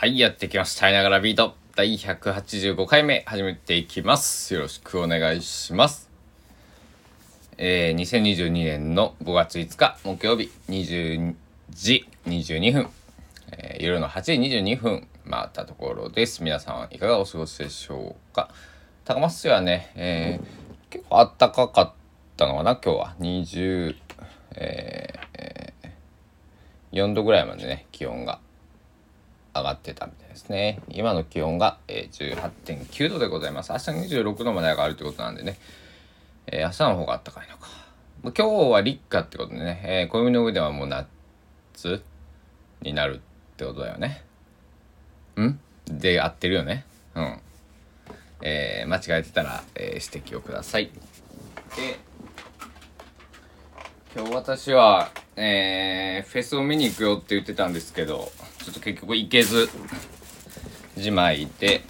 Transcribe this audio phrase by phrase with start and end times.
[0.00, 0.88] はい、やってきました。
[0.88, 1.56] いながらビート。
[1.74, 4.54] 第185回目、始めていきます。
[4.54, 6.08] よろしくお願いします。
[7.56, 11.34] えー、2022年の5月5日、木曜日、20
[11.70, 12.90] 時22分、
[13.50, 16.44] えー夜の8時22分、回ったところです。
[16.44, 18.50] 皆さんはいかがお過ごしでしょうか。
[19.04, 20.46] 高松市はね、えー
[20.90, 21.92] 結構暖かかっ
[22.36, 23.16] たのかな、今日は。
[23.18, 23.96] 20、
[24.52, 28.38] えーえー4度ぐらいまでね、気温が
[29.54, 30.80] 上がってたみたいですね。
[30.88, 33.72] 今の気温が、え、18.9度でございます。
[33.72, 35.58] 明日26度まで上がるということなんでね、
[36.46, 37.68] えー明日の方が暖かいのか。
[38.22, 42.02] 今日は立夏ってことでね、えー暦の上ではもう夏
[42.82, 43.20] になるっ
[43.56, 44.22] てことだよね。
[45.40, 45.58] ん？
[45.86, 46.84] で合ってるよね。
[47.14, 47.40] うん。
[48.42, 50.90] えー間違えてたら、えー指摘をください。
[51.76, 51.98] で、
[54.16, 59.68] 今日私は、えーフェスを見に行くよって言ってたんですけどょっと結局行けず
[60.96, 61.82] じまいで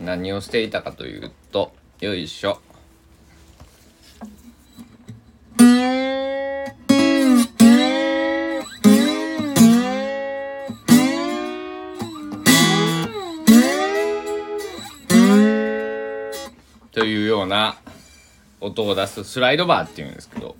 [0.00, 2.60] 何をしていたかというとよいしょ。
[16.92, 17.76] というような
[18.60, 20.56] 音を出すスライドバーっていうんですけど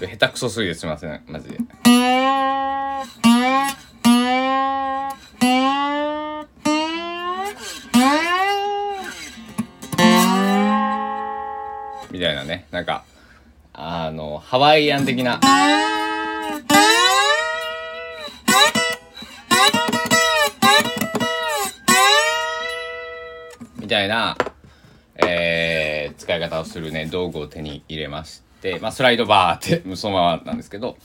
[0.00, 1.93] 下手くそすぎですいませんマジで。
[12.14, 12.68] みたいなね。
[12.70, 13.04] なんか
[13.72, 15.40] あのハワイアン的な。
[23.76, 24.36] みたいな、
[25.16, 27.06] えー使い方をするね。
[27.06, 30.96] 道具を手に入れまして、まあ、スライドバーって そのままなんですけど、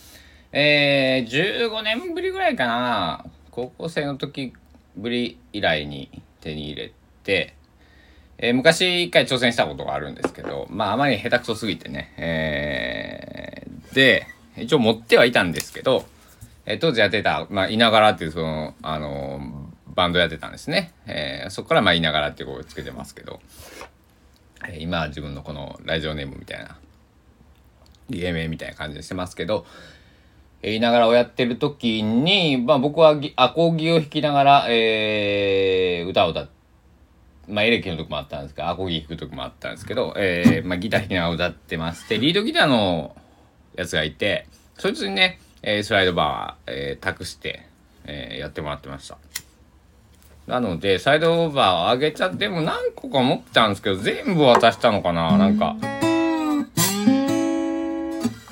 [0.51, 3.25] えー15年ぶりぐらいかな。
[3.49, 4.53] 高校生の時
[4.95, 6.91] ぶり以来に手に入れ
[7.23, 7.55] て、
[8.41, 16.05] えー昔一回挑戦したことがあるんですけどまああまり下手くそすぎてね、えーで一応持ってはいたんですけど、
[16.65, 19.41] えー当時やってた、まあ、いながらっていうその、あの
[19.95, 23.39] バンドやってたんですね、えーそこからまあいながらっていう声をつけてますけど、
[24.67, 26.77] えー今は自分のこのラジオネームみたいな
[28.09, 29.65] 芸名みたいな感じにしてますけど、
[30.61, 36.58] えーいながらをやってる時に、まあ、僕はアコギを弾きながら、えー歌を歌って
[37.49, 43.15] まあ、エレキの時もあったんですけど、アコギ弾く時もあったんですけど、えーまあ、ギター弾きながら歌ってまして、リードギターの
[43.75, 47.65] やつがいて、そいつにね、えースライドバー、えー託して、
[48.05, 49.17] えーやってもらってました。
[50.47, 55.75] なので、サイドオーバーを上げちゃって、も何個か持ってたんですけど、全部渡したのかななんか。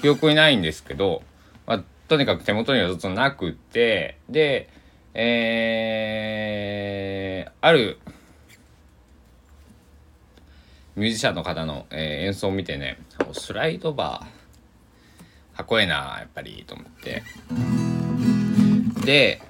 [0.02, 1.24] 記憶にないんですけど、
[1.66, 4.69] まあ、とにかく手元にはずっとなくて、で、
[5.16, 7.97] えー、ある
[10.97, 12.97] ミュージシャンの方の、えー演奏を見てね
[13.31, 17.24] スライドバーかっこええなやっぱりと思って。
[19.06, 19.41] で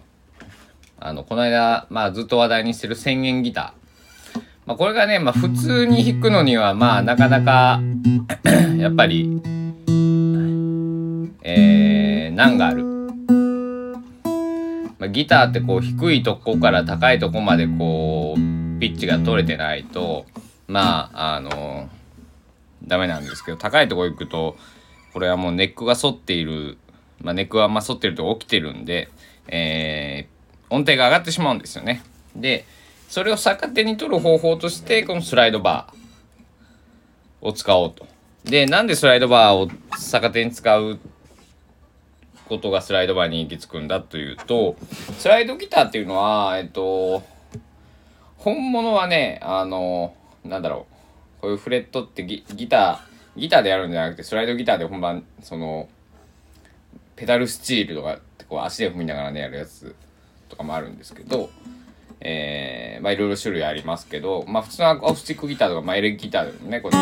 [0.99, 7.79] あのこの間、まあ、ずっと話題にしてる1000円ギター、まあ、これがね、まあ、普通に弾くのにはまあなかなか
[8.77, 9.41] やっぱり
[11.43, 12.83] えー、難がある、
[14.99, 18.39] まあ、ギターってこう低いとこから高いとこまでこう
[18.79, 20.25] ピッチが取れてないと
[20.67, 21.89] まああの
[22.85, 24.57] ダメなんですけど高いとこ行くと
[25.13, 26.77] これはもうネックが反っている、
[27.21, 29.09] まあ、ネックはま反ってると起きてるんで、
[29.47, 30.37] えー
[30.69, 32.03] 音程が上がってしまうんですよね。
[32.35, 32.65] で
[33.07, 38.05] それを逆手に取る方法としてこのスライドバーを使おうと。
[38.43, 40.99] でなんでスライドバーを逆手に使う
[42.47, 44.75] ことがスライドバーに行き着くんだというと
[45.17, 47.23] スライドギターっていうのはえっと
[48.37, 50.13] 本物はねあの
[50.47, 50.97] なんだろう。
[51.41, 55.87] こういうフレットってギターギターでやるんじゃなくてスライドギターで本番その
[57.15, 59.95] ペダルスチールとかってこう足で踏みながらねやるやつ
[60.49, 61.49] とかもあるんですけど
[62.19, 66.97] えー、まあいろいろ種類ありますけどまあ普通のアコースティックギターとか、まあ、エレキギターでもねこれ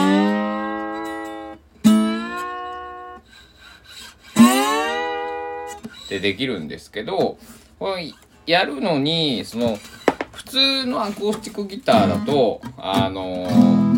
[6.10, 7.38] でできるんですけど
[7.80, 8.14] これ
[8.46, 9.78] やるのにその
[10.36, 13.96] 普通のアコースティックギターだとあのー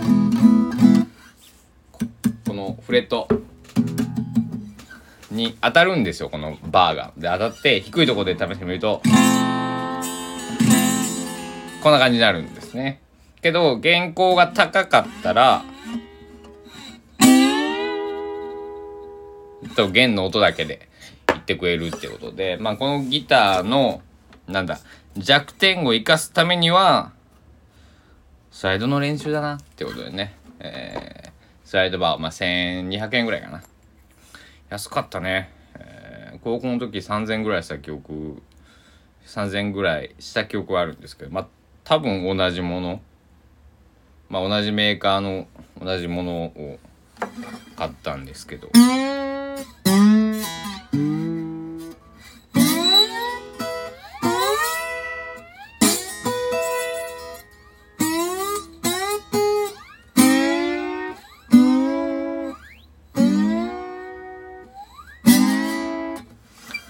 [2.48, 3.28] このフレット
[5.32, 7.12] に当たるんですよこのバーが。
[7.18, 9.02] で当たって低いところで試してみると
[11.84, 13.02] こんな感じになるんですね。
[13.42, 15.64] けど原稿が高かったら
[19.76, 20.90] と弦の音だけで
[21.28, 24.02] 言ってくれるってことで、まあ、このギターの
[24.48, 24.80] なんだ
[25.18, 27.12] 弱点を生かすためには
[28.52, 31.32] スライドの練習だなってことでね、えー、
[31.64, 33.64] スライドバー、まあ、1200円ぐらいかな。
[34.70, 38.42] 安かったね、えー、高校の時3000円ぐらいした記憶
[39.26, 41.48] 3000円ぐらいした記憶はあるんですけどまあ
[41.84, 43.02] 多分同じもの。
[44.30, 45.48] まあ同じメーカーの
[45.82, 46.80] 同じものを
[47.78, 48.70] 買ったんですけど。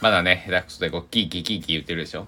[0.08, 2.28] まだね、下手くそでこう、キーキーキーキー言ってるでしょ？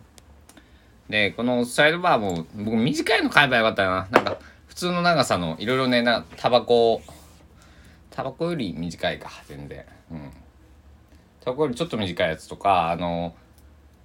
[1.10, 4.10] で、このサイドバーも、僕短いの買えばよかったな。
[4.12, 4.38] なんか、
[4.68, 7.02] 普通の長さの、いろいろね、な、タバコ、
[8.10, 9.86] タバコより短いか、全然。
[10.12, 10.30] うん。
[11.40, 13.34] タバコよりちょっと短いやつとか、あの、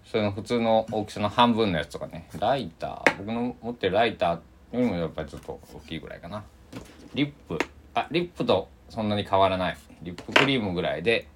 [0.04, 2.28] その普通の大きさの半分のやつとかね。
[2.38, 6.44] ライター、僕の持ってるライターよりもやっぱりちょっと大きいぐらいかな。
[7.12, 7.58] リップ、
[7.94, 9.76] あ、リップとそんなに変わらない。
[10.02, 11.26] リップクリームぐらいで、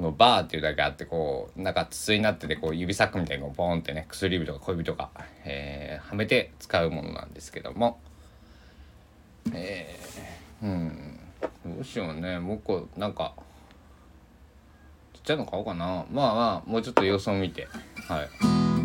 [0.00, 5.10] のバーっていうだけあってこうなんか筒になっててこう指サックみたいにポンってね薬指とか小指とか、
[5.44, 8.00] えー、はめて使うものなんですけども。
[9.52, 11.18] えー、うん。
[11.64, 12.38] どうしようね。
[12.38, 13.34] もう一個なんか
[15.14, 15.86] ちっちゃいの買おうかな。
[15.86, 17.66] まあまあもうちょっと様子を見て。
[18.08, 18.80] はい。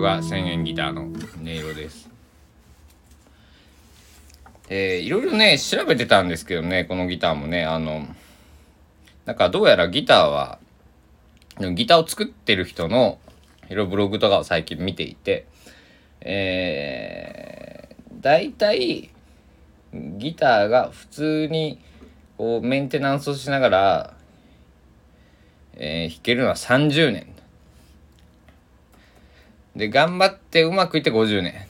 [0.00, 2.08] が1円ギターの音色です
[4.72, 8.06] えー、いろいろね、調べてたんですけどね、このギターもね、あの、
[9.26, 10.60] なんかどうやらギターは、
[11.74, 13.18] ギターを作ってる人の、
[13.68, 15.46] いろいろブログとかを最近見ていて、
[16.20, 19.10] えー、大体、
[19.92, 21.80] ギターが普通に、
[22.38, 24.14] こう、メンテナンスをしながら、
[25.74, 27.26] えー、弾けるのは30年。
[29.74, 31.69] で、頑張ってうまくいって50年。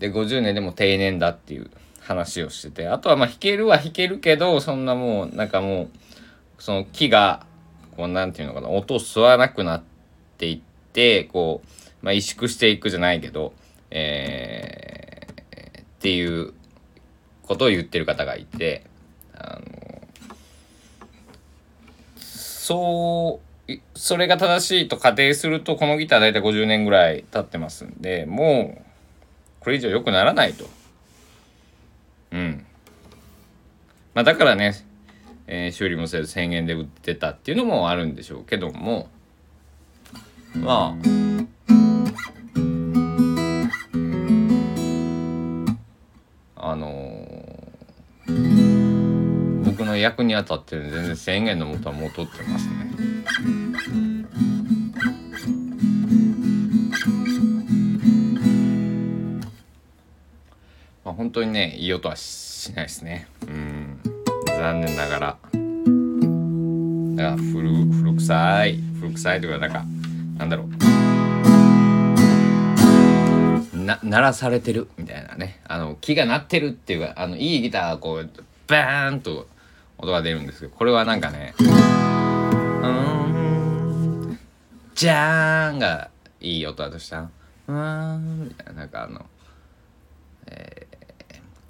[0.00, 1.70] で50年でも定年だっていう
[2.00, 2.88] 話をしてて。
[2.88, 5.88] あとはまあ弾けるは弾けるけどそんなもうなんかもう
[6.58, 7.46] その木が
[7.96, 9.82] こうなんていうのかな音を吸わなくなっ
[10.38, 10.60] ていっ
[10.92, 13.52] てこう、まあ、萎縮していくじゃないけど、
[13.90, 16.54] えー、っていう
[17.42, 18.84] ことを言ってる方がいて
[19.34, 20.08] あの
[22.18, 28.89] そうそれが正しいと仮定するとこのギター大体50年ぐらい経ってますんでもう
[29.60, 30.64] これ以上良くならないと。
[32.32, 32.66] うん。
[34.14, 34.74] まあだからね、
[35.46, 39.08] えー、修理もせず1000円で売ってたっていうのもあるんでしょうけども、
[40.54, 40.96] ま
[46.56, 53.59] あ、あのー、僕の役に当たってる全然1000円のもとはもう取ってますね。
[61.20, 63.28] 本当にねいい音はしないですね。
[63.46, 64.00] うん。
[64.46, 65.36] 残念ながら。
[67.14, 68.78] だから古古臭い。
[68.98, 69.84] 古臭いというかなんか
[70.38, 70.68] なんだろう。
[73.84, 75.60] な鳴らされてるみたいなね。
[75.68, 78.30] あの木が鳴ってるっていうかあのいいギターがこう
[78.66, 79.46] バーンと
[79.98, 81.64] 音が出るんですけどこれはなんかねう
[82.88, 84.38] ん
[84.94, 86.08] じゃーんが
[86.40, 87.28] いい音だとした
[87.68, 89.26] らうんみたいななんかあの
[90.46, 90.86] え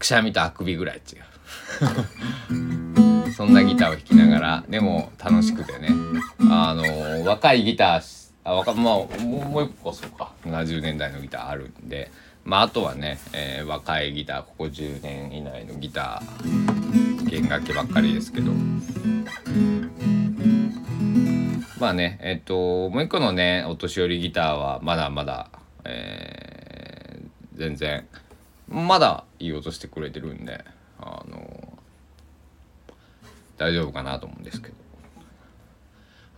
[0.01, 1.23] くしゃみとあくびぐらい違う。
[3.37, 5.91] そんなギターを弾きながらでも楽しくてね。
[6.51, 10.33] あの若いギターあ若まあもう一個そうか。
[10.47, 12.11] 70年代のギターあるんで。
[12.45, 18.53] まああとはね、えー、若いギターここ10年以内のギター弦楽器ばっかりですけど。
[21.79, 25.51] まあねえっ、ともう一個のねお年寄りギターはまだまだ、
[25.85, 28.07] えー、全然
[28.71, 30.65] まだいい音してくれてるんで
[30.99, 31.79] あの
[33.59, 34.75] 大丈夫かなと思うんですけど。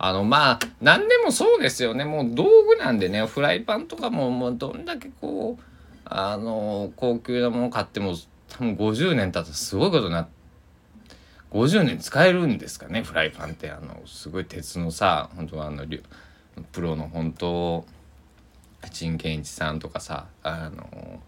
[0.05, 2.03] あのまあ何でもそうですよね。
[2.03, 5.63] もう道具なんでねフライパンとかももうどんだけこう
[6.03, 8.15] あの高級なもの買っても
[8.49, 10.31] 多分50年経ったらすごいことになって
[11.51, 13.71] 50年使えるんですかねフライパンって。
[13.71, 15.85] あのすごい鉄のさ本当あの
[16.73, 17.85] プロの本当
[18.91, 21.21] 陳健一さんとかさあの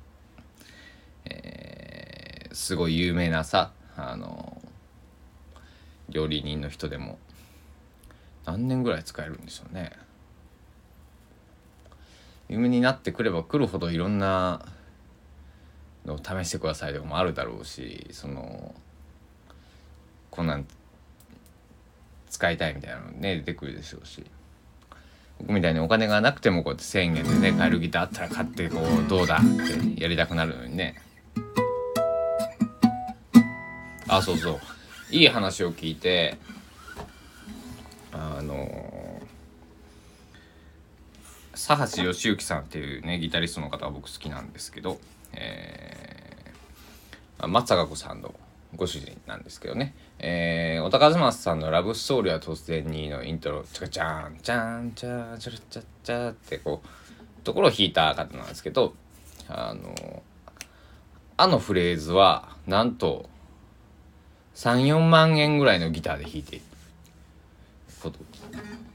[1.44, 4.62] えー、すごい有名なさあの
[6.10, 7.18] 料理人の人でも
[8.46, 9.92] 何年ぐらい使えるんでしょうね。
[12.48, 14.66] 有名になってくればくるほどいろんな
[16.06, 18.76] のを試してくださいとかもあるだろうしその
[20.30, 20.68] こんなん
[22.30, 24.24] 使いたいみたいなのね出てくるでしょうし
[25.40, 31.02] 僕みたいにお金がなくてもこうやって1,000円でね買えるギターあったら買ってこうどうだってやりたくなるのにね
[34.08, 34.60] あそうそう。
[35.12, 36.38] いい話を聞いて
[38.12, 39.22] あの
[41.54, 45.00] 佐橋義行さんっていうねギタリストの方は僕好きなんですけど、
[45.34, 48.34] えー、松坂子さんの
[48.76, 58.94] ご主人なんですけどね、えー、小田和正さんの「ラブストーリーは突然に」のイントロ「チャカチャンチャンチャーチャラチャチャ」ってこうところを弾いた方なんですけど
[59.48, 60.24] あの
[61.38, 63.30] あのフレーズはなんと
[64.56, 66.66] 34万円ぐらいのギターで弾いている
[68.02, 68.20] こと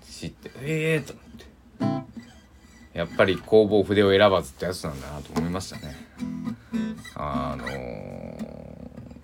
[0.09, 1.30] 知ってええー、と思って。
[2.92, 5.97] やっぱり工房筆を選ばずってやつなんだなと思いましたね。
[7.14, 7.66] あの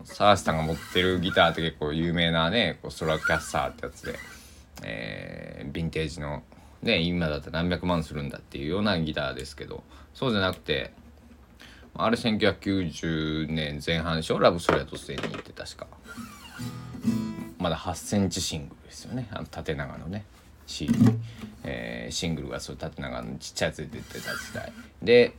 [0.04, 4.18] サーシさんが持ってるギターって結構有名なねこうストラキャッサーってやつで、
[4.82, 6.42] えー、ヴィンテージの
[6.82, 9.82] ね今だったら何百万するんだっていうようなギターですけど
[10.14, 10.92] そうじゃなくて
[11.98, 15.86] あれ1990年前半でしょラブストレートステにって確か。
[17.58, 19.28] まだ8センチシングルですよね。
[19.30, 20.24] あの縦長のね
[20.66, 20.94] CD、
[21.64, 24.72] えー、シングルがそう縦長のちっちゃいやつで出てた時代。
[25.02, 25.34] で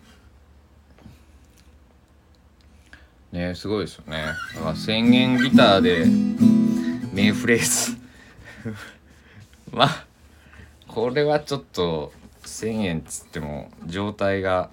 [3.31, 4.25] ねすごいですよね。
[4.55, 6.05] だから1000円ギターで
[7.13, 7.97] メインフレーズ。
[9.71, 10.05] まあ
[10.87, 12.11] これはちょっと
[12.43, 14.71] 1000円っつっても状態が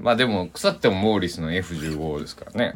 [0.00, 2.74] まあでも腐ってもモーリスの F15 ですからね。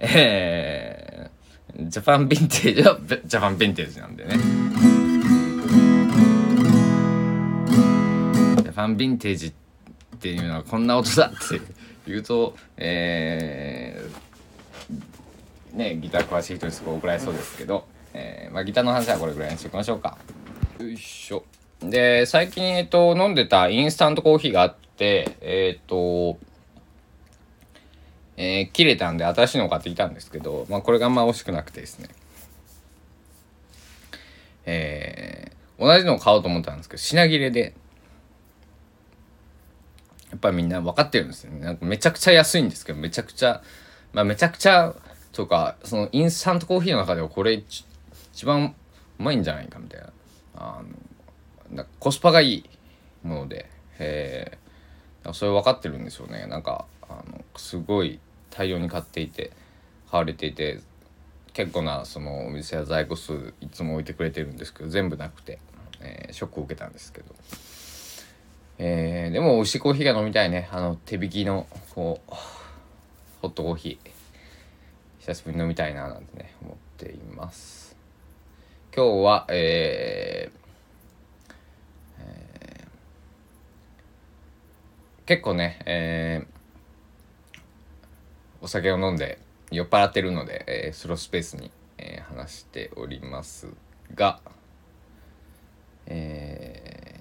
[0.00, 4.36] えー、ジャパンヴィンテージはジャパンヴィンテージなんでね。
[8.62, 9.52] ジャパンヴィンテージっ
[10.18, 11.60] ていうのはこんな音だって
[12.06, 20.18] 言うとえー、ねギター詳しい人にすごい怒られそうですけど、えー、まあ、ギターの話はこれぐらいにしておきましょうか。
[20.80, 21.44] よいしょ。
[21.80, 26.38] で最近えっと飲んでたインスタントコーヒーがあってえっ、と
[28.36, 32.08] えー、切れたんで新しいのを買ってきたんですけど、まあ、これがあんま美味しくなくてですね。
[34.66, 37.74] えー、同じのを買おうと思ったんですけど品切れで
[40.30, 41.60] やっぱりみんな分かってるんですよね。
[41.60, 43.62] なんかめちゃくちゃ安いんですけどめちゃくちゃ
[44.12, 44.94] まあめちゃくちゃ
[45.32, 47.84] とかそのインスタントコーヒーの中ではこれ一
[48.46, 48.74] 番
[49.18, 50.12] うまいんじゃないかみたいな。
[50.56, 50.82] あ
[51.70, 52.64] のなコスパがいい
[53.22, 54.58] ものでえ
[55.32, 56.46] それ分かってるんですよね。
[56.46, 58.18] なんかあのすごい
[58.50, 59.52] 大量に買っていて
[60.10, 60.80] 買われていて
[61.52, 65.58] 結構なそのお店や在庫数いつも置いてくれてるんですけど全部なくて、
[66.00, 67.34] えー、ショックを受けたんですけど、
[68.78, 70.68] えー、でも美味しいコーヒーが飲みたいね。
[70.72, 72.34] あの手引きのこう
[73.40, 74.10] ホットコーヒー。
[75.20, 77.96] 久しぶりに飲みたいななんてね思っています。
[78.94, 80.58] 今日はえー
[82.18, 82.88] えー、
[85.26, 87.54] 結構ね、えー、
[88.60, 89.38] お酒を飲んで
[89.70, 93.68] 酔っ払ってるので、えー、スロースペースに、えー、話しております
[94.14, 94.40] が、
[96.06, 97.20] え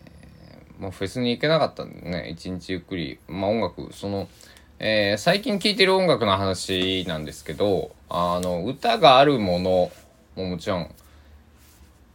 [0.78, 4.28] ー、もうフェスに行けなかったんでね一日ゆっくりまあ音楽その、
[4.80, 9.92] えー、最近聴いてる音楽の話なんですけどあの歌があるもの
[10.36, 10.94] ももちろん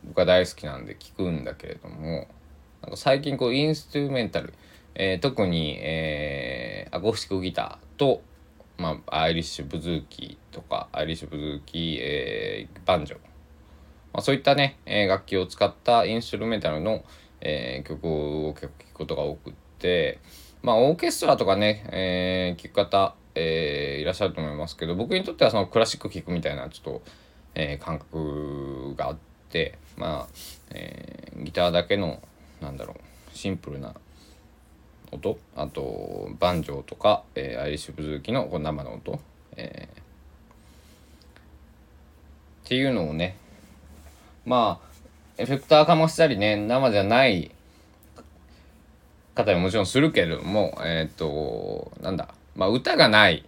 [0.04, 2.28] 僕は大好きなんで聴くんだけれども
[2.82, 4.52] なんか最近こうインストゥルメンタル、
[4.94, 8.22] えー、特に、えー、アコースティックギターと
[8.78, 17.04] まあ、アイリッシュブズーキーとかアイリッシュブズーキー、えー、バンジョ、まあ、そういったね、えー、楽器を使ったインストゥルメンタルの、
[17.40, 20.20] えー、曲を結構聴くことが多くて
[20.62, 27.02] まあオーケストラとかね、えー、聴く方、えー、いらっしゃると思いますけど僕にとってはそのクラシック聴くみたいなちょっと、
[27.56, 29.16] えー、感覚があっ
[29.50, 30.34] てまあ、
[30.70, 32.22] えー、ギターだけの
[32.60, 33.94] なんだろうシンプルな
[35.10, 39.18] 音あとバンジョーとか、えー、アイリッシュブズーキのこ生の音、
[39.56, 40.00] えー、
[42.66, 43.36] っていうのをね
[44.44, 44.88] まあ
[45.38, 47.50] エフェクターかましたりね生じゃない
[49.34, 53.44] 方ももちろんするけれどもえっ、ー、となんだまあ歌がない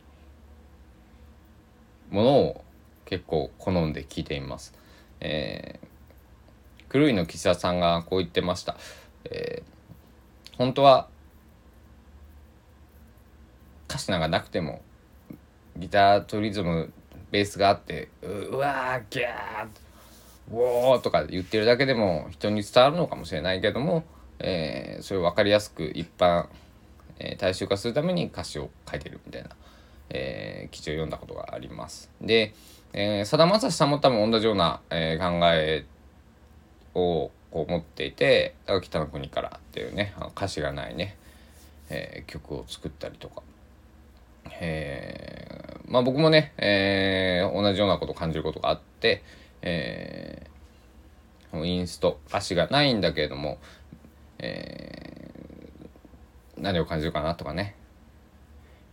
[2.10, 2.64] ものを
[3.04, 4.74] 結構好んで聴いています。
[5.20, 8.76] えー、狂いの岸田さんがこう言ってました。
[9.24, 11.08] えー、本当は
[13.90, 14.80] 歌詞なんかなくても
[15.76, 16.92] ギターとリズム
[17.32, 19.68] ベースがあってうわーギャー
[20.52, 24.04] ウォーとか言ってるだけでも人に伝わるのかもしれないけども、
[24.38, 26.46] えー、それを分かりやすく一般、
[27.18, 29.50] えー、大衆化するために歌詞を書いてるみたいな、
[30.10, 32.10] えー、記事を読んだことがあります。
[32.20, 32.54] で
[32.92, 35.84] えー、さだまさしさんも多分同じような、えー、考え
[36.94, 41.16] をこう持っていて「北の国から」っていうね歌詞がないね、
[41.88, 43.42] えー、曲を作ったりとか、
[44.60, 49.22] えー、まあ僕もね、えー、同じようなことを感じることがあって、
[49.62, 53.58] えー、インスト歌詞がないんだけれども、
[54.38, 57.74] えー、何を感じるかなとかね、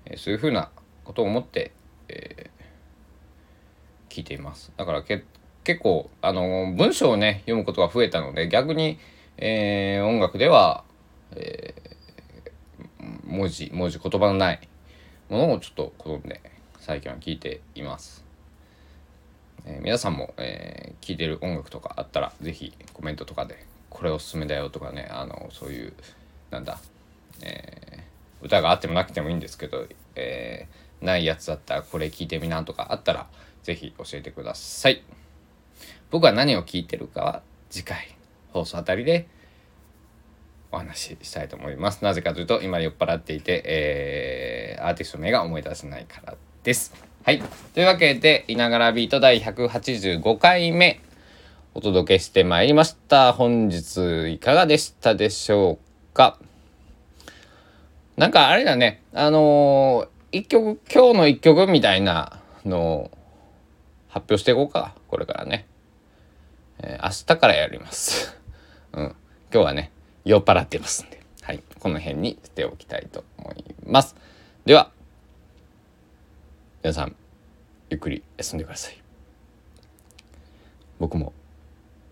[0.06, 0.70] えー、そういうふうな
[1.04, 1.72] ことを思って、
[2.10, 4.72] えー、聞いています。
[4.78, 5.24] だからけ
[5.64, 9.00] 結構あの文章をね読むことが増えたので逆に、
[9.38, 10.86] えー、音楽では、
[11.32, 14.68] えー、文字文字言葉のない
[15.30, 16.42] ものをちょっと好んで
[16.80, 18.24] 最近は聞いています。
[19.66, 25.94] えー、皆さんも、えー、聴いてる音楽とかあったら是非コメントとかでこれおすすめだよとかねあのそういう
[26.50, 26.80] なんだ、
[27.42, 33.28] えー、歌があってもなくてもいいんですけど、えー、ないやつだったらこれ聞いてみなとかあったら
[33.64, 35.04] 是非教えてください。
[36.10, 38.16] 僕は何を聞いてるかは次回
[38.54, 39.28] 放送あたりで
[40.72, 42.04] お話ししたいと思います。
[42.04, 46.94] なぜかというと今酔っ払っていて、えー、アーティスト名が思い出せないからです。
[47.24, 47.42] はい。
[47.74, 51.02] というわけで、いながらビート第185回目
[51.74, 53.34] お届けしてまいりました。
[53.34, 55.80] 本日いかがでしたでしょ
[56.12, 56.40] うか？
[58.18, 63.12] なんかあれだね、あのー、一曲、今日の一曲みたいなのを
[64.10, 64.96] 発表していこうか。
[65.08, 65.68] これからね。
[66.80, 68.36] えー、明日からやります。
[68.94, 69.16] うん。
[69.54, 69.92] 今日はね、
[70.28, 71.20] 酔っ払ってますんで。
[71.42, 71.64] はい。
[71.80, 74.16] この辺にしておきたいと思います。
[74.66, 74.92] では、
[76.88, 77.16] 皆さん
[77.90, 78.98] ゆっくり休んでください
[81.00, 81.34] 僕も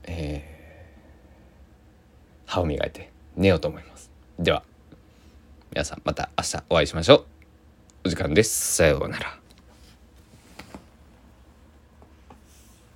[0.03, 4.63] えー、歯を磨いて寝ようと思いますでは
[5.71, 7.25] 皆さんまた明日お会いしましょう
[8.05, 9.44] お時間ですさようなら